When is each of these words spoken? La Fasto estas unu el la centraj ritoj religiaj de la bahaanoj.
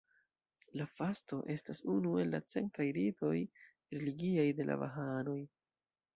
La 0.79 0.85
Fasto 0.93 1.37
estas 1.55 1.81
unu 1.97 2.13
el 2.21 2.33
la 2.37 2.39
centraj 2.55 2.89
ritoj 2.99 3.35
religiaj 4.01 4.49
de 4.63 4.69
la 4.73 4.81
bahaanoj. 4.87 5.39